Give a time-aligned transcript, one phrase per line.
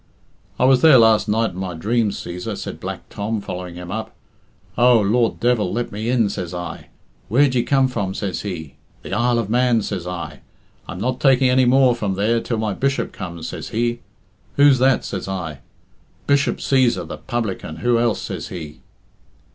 [0.57, 4.15] "I was there last night in my dreams, Cæsar," said Black Tom, following him up.
[4.75, 6.87] "'Oh, Lord Devil, let me in,' says I.
[7.29, 8.77] 'Where d'ye come from?' says he.
[9.03, 10.39] 'The Isle of Man,' says I.
[10.87, 13.99] 'I'm not taking any more from there till my Bishop comes,' says he.
[14.57, 15.59] 'Who's that?' says I.
[16.25, 18.79] 'Bishop Cæsar, the publican who else?' says he."